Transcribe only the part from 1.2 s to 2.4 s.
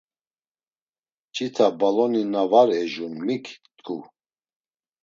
Mç̌ita baloni